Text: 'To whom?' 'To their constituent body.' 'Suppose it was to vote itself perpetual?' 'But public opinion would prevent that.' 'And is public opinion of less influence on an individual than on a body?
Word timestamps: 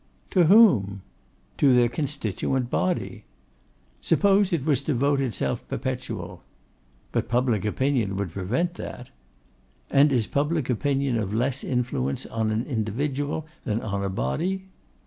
'To 0.31 0.45
whom?' 0.45 1.01
'To 1.59 1.75
their 1.75 1.87
constituent 1.87 2.71
body.' 2.71 3.23
'Suppose 4.01 4.51
it 4.51 4.65
was 4.65 4.81
to 4.81 4.95
vote 4.95 5.21
itself 5.21 5.61
perpetual?' 5.67 6.41
'But 7.11 7.29
public 7.29 7.65
opinion 7.65 8.15
would 8.17 8.31
prevent 8.31 8.73
that.' 8.73 9.11
'And 9.91 10.11
is 10.11 10.25
public 10.25 10.71
opinion 10.71 11.17
of 11.19 11.35
less 11.35 11.63
influence 11.63 12.25
on 12.25 12.49
an 12.49 12.65
individual 12.65 13.45
than 13.63 13.79
on 13.81 14.03
a 14.03 14.09
body? 14.09 14.69